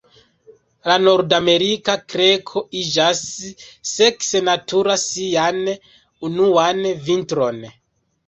[0.91, 3.19] La Nordamerika kreko iĝas
[3.89, 5.61] sekse matura sian
[6.31, 6.81] unuan
[7.11, 7.63] vintron.